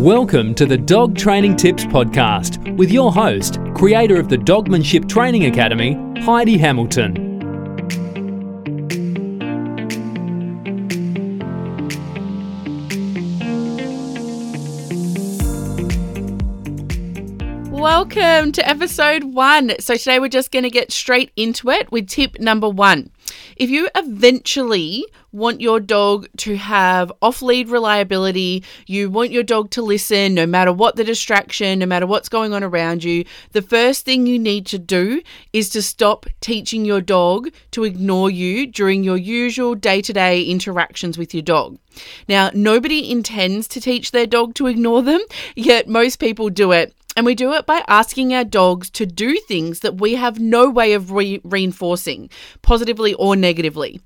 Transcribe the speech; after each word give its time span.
Welcome 0.00 0.54
to 0.54 0.64
the 0.64 0.78
Dog 0.78 1.14
Training 1.14 1.56
Tips 1.56 1.84
Podcast 1.84 2.74
with 2.78 2.90
your 2.90 3.12
host, 3.12 3.58
creator 3.74 4.18
of 4.18 4.30
the 4.30 4.38
Dogmanship 4.38 5.06
Training 5.06 5.44
Academy, 5.44 5.92
Heidi 6.22 6.56
Hamilton. 6.56 7.28
Welcome 17.70 18.52
to 18.52 18.66
episode 18.66 19.24
one. 19.24 19.72
So, 19.80 19.96
today 19.96 20.18
we're 20.18 20.28
just 20.28 20.50
going 20.50 20.62
to 20.62 20.70
get 20.70 20.92
straight 20.92 21.30
into 21.36 21.68
it 21.68 21.92
with 21.92 22.08
tip 22.08 22.40
number 22.40 22.70
one. 22.70 23.10
If 23.56 23.70
you 23.70 23.88
eventually 23.94 25.04
want 25.32 25.60
your 25.60 25.78
dog 25.80 26.28
to 26.38 26.56
have 26.56 27.12
off 27.22 27.42
lead 27.42 27.68
reliability, 27.68 28.64
you 28.86 29.10
want 29.10 29.30
your 29.30 29.42
dog 29.42 29.70
to 29.70 29.82
listen 29.82 30.34
no 30.34 30.46
matter 30.46 30.72
what 30.72 30.96
the 30.96 31.04
distraction, 31.04 31.78
no 31.78 31.86
matter 31.86 32.06
what's 32.06 32.28
going 32.28 32.52
on 32.52 32.64
around 32.64 33.04
you, 33.04 33.24
the 33.52 33.62
first 33.62 34.04
thing 34.04 34.26
you 34.26 34.38
need 34.38 34.66
to 34.66 34.78
do 34.78 35.22
is 35.52 35.68
to 35.70 35.82
stop 35.82 36.26
teaching 36.40 36.84
your 36.84 37.00
dog 37.00 37.50
to 37.70 37.84
ignore 37.84 38.30
you 38.30 38.66
during 38.66 39.04
your 39.04 39.16
usual 39.16 39.74
day 39.74 40.02
to 40.02 40.12
day 40.12 40.42
interactions 40.42 41.16
with 41.16 41.34
your 41.34 41.42
dog. 41.42 41.78
Now, 42.28 42.50
nobody 42.54 43.10
intends 43.10 43.68
to 43.68 43.80
teach 43.80 44.10
their 44.10 44.26
dog 44.26 44.54
to 44.54 44.66
ignore 44.66 45.02
them, 45.02 45.20
yet 45.54 45.88
most 45.88 46.18
people 46.18 46.50
do 46.50 46.72
it 46.72 46.94
and 47.20 47.26
we 47.26 47.34
do 47.34 47.52
it 47.52 47.66
by 47.66 47.84
asking 47.86 48.32
our 48.32 48.44
dogs 48.44 48.88
to 48.88 49.04
do 49.04 49.38
things 49.40 49.80
that 49.80 50.00
we 50.00 50.14
have 50.14 50.40
no 50.40 50.70
way 50.70 50.94
of 50.94 51.12
re- 51.12 51.38
reinforcing, 51.44 52.30
positively 52.62 53.12
or 53.12 53.36
negatively. 53.36 54.00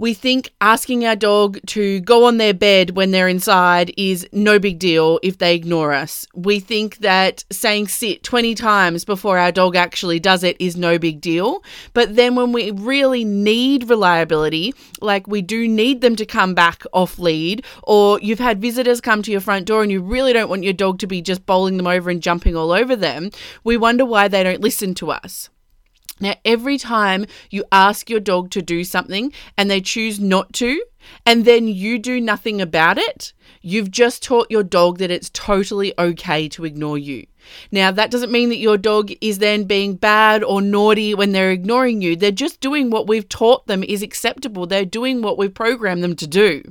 We 0.00 0.14
think 0.14 0.52
asking 0.60 1.04
our 1.04 1.16
dog 1.16 1.58
to 1.68 1.98
go 2.00 2.24
on 2.26 2.36
their 2.36 2.54
bed 2.54 2.90
when 2.90 3.10
they're 3.10 3.26
inside 3.26 3.92
is 3.96 4.28
no 4.30 4.60
big 4.60 4.78
deal 4.78 5.18
if 5.24 5.38
they 5.38 5.56
ignore 5.56 5.92
us. 5.92 6.24
We 6.34 6.60
think 6.60 6.98
that 6.98 7.44
saying 7.50 7.88
sit 7.88 8.22
20 8.22 8.54
times 8.54 9.04
before 9.04 9.38
our 9.38 9.50
dog 9.50 9.74
actually 9.74 10.20
does 10.20 10.44
it 10.44 10.56
is 10.60 10.76
no 10.76 11.00
big 11.00 11.20
deal. 11.20 11.64
But 11.94 12.14
then 12.14 12.36
when 12.36 12.52
we 12.52 12.70
really 12.70 13.24
need 13.24 13.90
reliability, 13.90 14.72
like 15.00 15.26
we 15.26 15.42
do 15.42 15.66
need 15.66 16.00
them 16.00 16.14
to 16.14 16.24
come 16.24 16.54
back 16.54 16.84
off 16.92 17.18
lead, 17.18 17.64
or 17.82 18.20
you've 18.20 18.38
had 18.38 18.60
visitors 18.62 19.00
come 19.00 19.20
to 19.22 19.32
your 19.32 19.40
front 19.40 19.66
door 19.66 19.82
and 19.82 19.90
you 19.90 20.00
really 20.00 20.32
don't 20.32 20.48
want 20.48 20.62
your 20.62 20.72
dog 20.72 21.00
to 21.00 21.08
be 21.08 21.20
just 21.20 21.44
bowling 21.44 21.76
them 21.76 21.88
over 21.88 22.08
and 22.08 22.22
jumping 22.22 22.54
all 22.54 22.70
over 22.70 22.94
them, 22.94 23.30
we 23.64 23.76
wonder 23.76 24.04
why 24.04 24.28
they 24.28 24.44
don't 24.44 24.60
listen 24.60 24.94
to 24.94 25.10
us. 25.10 25.50
Now, 26.20 26.34
every 26.44 26.78
time 26.78 27.26
you 27.50 27.64
ask 27.70 28.10
your 28.10 28.20
dog 28.20 28.50
to 28.50 28.62
do 28.62 28.84
something 28.84 29.32
and 29.56 29.70
they 29.70 29.80
choose 29.80 30.18
not 30.18 30.52
to, 30.54 30.82
and 31.24 31.44
then 31.44 31.68
you 31.68 31.98
do 31.98 32.20
nothing 32.20 32.60
about 32.60 32.98
it, 32.98 33.32
you've 33.62 33.90
just 33.90 34.22
taught 34.22 34.50
your 34.50 34.62
dog 34.62 34.98
that 34.98 35.10
it's 35.10 35.30
totally 35.30 35.94
okay 35.98 36.48
to 36.50 36.64
ignore 36.64 36.98
you. 36.98 37.26
Now, 37.70 37.90
that 37.90 38.10
doesn't 38.10 38.32
mean 38.32 38.50
that 38.50 38.58
your 38.58 38.76
dog 38.76 39.10
is 39.20 39.38
then 39.38 39.64
being 39.64 39.94
bad 39.94 40.42
or 40.42 40.60
naughty 40.60 41.14
when 41.14 41.32
they're 41.32 41.50
ignoring 41.50 42.02
you. 42.02 42.14
They're 42.16 42.30
just 42.30 42.60
doing 42.60 42.90
what 42.90 43.06
we've 43.06 43.28
taught 43.28 43.66
them 43.66 43.82
is 43.82 44.02
acceptable. 44.02 44.66
They're 44.66 44.84
doing 44.84 45.22
what 45.22 45.38
we've 45.38 45.54
programmed 45.54 46.04
them 46.04 46.16
to 46.16 46.26
do. 46.26 46.62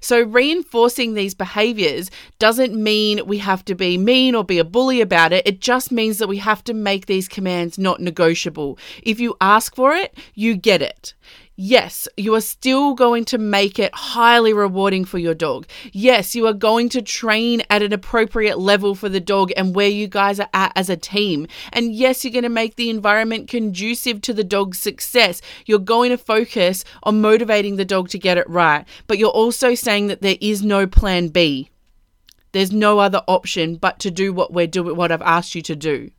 So, 0.00 0.22
reinforcing 0.22 1.14
these 1.14 1.34
behaviors 1.34 2.10
doesn't 2.38 2.74
mean 2.74 3.26
we 3.26 3.38
have 3.38 3.64
to 3.66 3.74
be 3.74 3.98
mean 3.98 4.34
or 4.34 4.44
be 4.44 4.58
a 4.58 4.64
bully 4.64 5.00
about 5.00 5.32
it. 5.32 5.46
It 5.46 5.60
just 5.60 5.90
means 5.90 6.18
that 6.18 6.28
we 6.28 6.38
have 6.38 6.62
to 6.64 6.74
make 6.74 7.06
these 7.06 7.28
commands 7.28 7.78
not 7.78 8.00
negotiable. 8.00 8.78
If 9.02 9.20
you 9.20 9.36
ask 9.40 9.74
for 9.74 9.94
it, 9.94 10.16
you 10.34 10.56
get 10.56 10.82
it. 10.82 11.14
Yes, 11.58 12.06
you 12.18 12.34
are 12.34 12.42
still 12.42 12.92
going 12.92 13.24
to 13.26 13.38
make 13.38 13.78
it 13.78 13.94
highly 13.94 14.52
rewarding 14.52 15.06
for 15.06 15.16
your 15.16 15.32
dog. 15.32 15.66
Yes, 15.90 16.34
you 16.34 16.46
are 16.46 16.52
going 16.52 16.90
to 16.90 17.00
train 17.00 17.62
at 17.70 17.82
an 17.82 17.94
appropriate 17.94 18.58
level 18.58 18.94
for 18.94 19.08
the 19.08 19.20
dog 19.20 19.52
and 19.56 19.74
where 19.74 19.88
you 19.88 20.06
guys 20.06 20.38
are 20.38 20.50
at 20.52 20.72
as 20.76 20.90
a 20.90 20.98
team. 20.98 21.46
And 21.72 21.94
yes, 21.94 22.22
you're 22.22 22.32
going 22.32 22.42
to 22.42 22.50
make 22.50 22.76
the 22.76 22.90
environment 22.90 23.48
conducive 23.48 24.20
to 24.20 24.34
the 24.34 24.44
dog's 24.44 24.78
success. 24.78 25.40
You're 25.64 25.78
going 25.78 26.10
to 26.10 26.18
focus 26.18 26.84
on 27.04 27.22
motivating 27.22 27.76
the 27.76 27.86
dog 27.86 28.10
to 28.10 28.18
get 28.18 28.36
it 28.36 28.48
right. 28.50 28.84
But 29.06 29.16
you're 29.16 29.30
also 29.30 29.74
saying 29.74 29.95
that 30.06 30.22
there 30.22 30.36
is 30.40 30.62
no 30.62 30.86
plan 30.86 31.28
B. 31.28 31.70
There's 32.52 32.72
no 32.72 32.98
other 32.98 33.22
option 33.26 33.76
but 33.76 33.98
to 34.00 34.10
do 34.10 34.32
what 34.32 34.52
we're 34.52 34.66
doing, 34.66 34.96
what 34.96 35.12
I've 35.12 35.22
asked 35.22 35.54
you 35.54 35.62
to 35.62 35.76
do. 35.76 36.10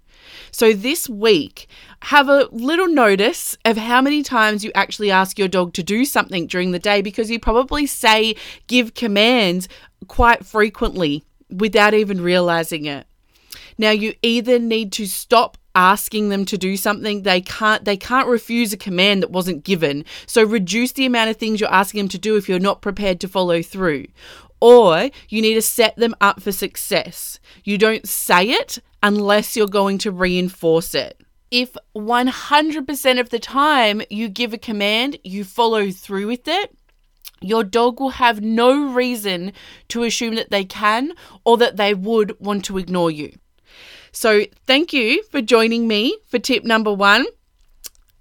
So 0.51 0.73
this 0.73 1.07
week, 1.07 1.67
have 2.03 2.29
a 2.29 2.47
little 2.51 2.87
notice 2.87 3.57
of 3.65 3.77
how 3.77 4.01
many 4.01 4.23
times 4.23 4.63
you 4.63 4.71
actually 4.75 5.11
ask 5.11 5.39
your 5.39 5.47
dog 5.47 5.73
to 5.73 5.83
do 5.83 6.05
something 6.05 6.47
during 6.47 6.71
the 6.71 6.79
day 6.79 7.01
because 7.01 7.31
you 7.31 7.39
probably 7.39 7.85
say 7.85 8.35
give 8.67 8.93
commands 8.93 9.69
quite 10.07 10.45
frequently 10.45 11.23
without 11.49 11.93
even 11.93 12.21
realizing 12.21 12.85
it. 12.85 13.07
Now 13.77 13.91
you 13.91 14.13
either 14.21 14.59
need 14.59 14.91
to 14.93 15.05
stop 15.05 15.57
asking 15.75 16.29
them 16.29 16.43
to 16.43 16.57
do 16.57 16.75
something 16.75 17.21
they 17.21 17.39
can't 17.39 17.85
they 17.85 17.95
can't 17.95 18.27
refuse 18.27 18.73
a 18.73 18.77
command 18.77 19.21
that 19.21 19.29
wasn't 19.29 19.63
given 19.63 20.03
so 20.25 20.43
reduce 20.43 20.91
the 20.93 21.05
amount 21.05 21.29
of 21.29 21.37
things 21.37 21.61
you're 21.61 21.71
asking 21.71 21.99
them 21.99 22.07
to 22.07 22.17
do 22.17 22.35
if 22.35 22.49
you're 22.49 22.57
not 22.57 22.81
prepared 22.81 23.19
to 23.19 23.27
follow 23.27 23.61
through 23.61 24.03
or 24.59 25.09
you 25.29 25.41
need 25.41 25.53
to 25.55 25.61
set 25.61 25.95
them 25.97 26.15
up 26.21 26.41
for 26.41 26.51
success. 26.51 27.39
You 27.63 27.77
don't 27.77 28.07
say 28.07 28.49
it 28.49 28.79
unless 29.03 29.55
you're 29.55 29.67
going 29.67 29.97
to 29.99 30.11
reinforce 30.11 30.95
it. 30.95 31.21
If 31.51 31.77
100% 31.95 33.19
of 33.19 33.29
the 33.29 33.39
time 33.39 34.01
you 34.09 34.27
give 34.27 34.53
a 34.53 34.57
command, 34.57 35.17
you 35.23 35.43
follow 35.43 35.91
through 35.91 36.27
with 36.27 36.47
it, 36.47 36.75
your 37.39 37.63
dog 37.63 37.99
will 37.99 38.09
have 38.09 38.41
no 38.41 38.91
reason 38.91 39.53
to 39.89 40.03
assume 40.03 40.35
that 40.35 40.49
they 40.49 40.65
can 40.65 41.13
or 41.45 41.57
that 41.57 41.77
they 41.77 41.93
would 41.93 42.37
want 42.39 42.65
to 42.65 42.77
ignore 42.77 43.11
you. 43.11 43.31
So, 44.19 44.45
thank 44.65 44.93
you 44.93 45.21
for 45.29 45.43
joining 45.43 45.87
me 45.87 46.17
for 46.25 46.39
tip 46.39 46.63
number 46.63 46.91
one. 46.91 47.27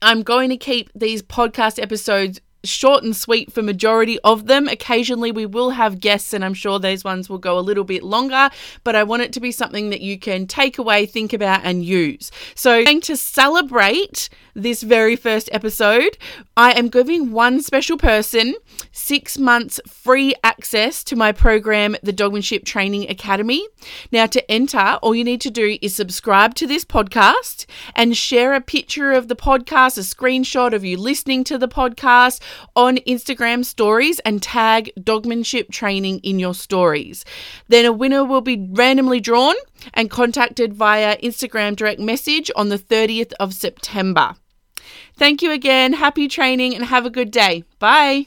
I'm 0.03 0.23
going 0.23 0.51
to 0.51 0.59
keep 0.59 0.91
these 0.95 1.23
podcast 1.23 1.83
episodes 1.83 2.39
short 2.69 3.05
and 3.05 3.17
sweet 3.17 3.53
for 3.53 3.63
majority 3.63 4.19
of 4.25 4.47
them. 4.47 4.69
Occasionally 4.69 5.33
we 5.33 5.47
will 5.47 5.71
have 5.71 6.01
guests 6.01 6.33
and 6.33 6.45
I'm 6.45 6.55
sure 6.55 6.79
those 6.79 7.05
ones 7.05 7.29
will 7.29 7.39
go 7.39 7.59
a 7.59 7.61
little 7.61 7.85
bit 7.85 8.03
longer, 8.03 8.51
but 8.85 8.97
I 8.97 9.03
want 9.03 9.23
it 9.23 9.33
to 9.35 9.41
be 9.41 9.53
something 9.53 9.91
that 9.91 10.01
you 10.01 10.19
can 10.19 10.47
take 10.47 10.79
away, 10.79 11.07
think 11.07 11.33
about 11.33 11.61
and 11.65 11.85
use. 11.85 12.31
So, 12.55 12.85
going 12.85 13.01
to 13.03 13.17
celebrate 13.17 14.29
this 14.55 14.83
very 14.83 15.17
first 15.17 15.49
episode, 15.53 16.17
I 16.57 16.73
am 16.73 16.89
giving 16.89 17.33
one 17.33 17.61
special 17.61 17.99
person 17.99 18.55
6 18.93 19.39
months 19.39 19.81
free 19.87 20.35
access 20.43 21.05
to 21.05 21.17
my 21.17 21.33
program 21.33 21.97
The 22.03 22.13
Dogmanship 22.13 22.65
Training 22.65 23.11
Academy. 23.11 23.67
Now 24.11 24.27
to 24.27 24.51
enter, 24.51 24.99
all 25.03 25.15
you 25.15 25.25
need 25.25 25.41
to 25.43 25.51
do 25.51 25.79
is 25.83 25.95
subscribe 25.95 26.55
to 26.55 26.67
this 26.67 26.85
podcast 26.85 27.67
and 27.95 28.17
share 28.17 28.55
a 28.55 28.61
picture 28.61 29.13
of 29.13 29.29
the 29.29 29.37
podcast, 29.37 29.99
a 29.99 30.01
screenshot 30.01 30.73
of 30.73 30.85
you 30.85 30.97
listening 30.97 31.45
to 31.45 31.59
the 31.59 31.69
podcast 31.69 32.41
on 32.75 32.97
Instagram 32.99 33.65
stories 33.65 34.19
and 34.21 34.43
tag 34.43 34.91
dogmanship 35.03 35.71
training 35.71 36.21
in 36.21 36.39
your 36.39 36.55
stories. 36.55 37.25
Then 37.69 37.85
a 37.85 37.93
winner 37.93 38.25
will 38.25 38.41
be 38.41 38.67
randomly 38.71 39.21
drawn 39.21 39.55
and 39.95 40.11
contacted 40.11 40.75
via 40.75 41.19
Instagram 41.19 41.77
direct 41.77 42.01
message 42.01 42.51
on 42.57 42.69
the 42.71 42.79
30th 42.79 43.33
of 43.39 43.55
September. 43.55 44.35
Thank 45.15 45.43
you 45.43 45.51
again. 45.53 45.93
Happy 45.93 46.29
training 46.29 46.75
and 46.75 46.85
have 46.85 47.07
a 47.07 47.11
good 47.11 47.31
day. 47.31 47.65
Bye. 47.79 48.25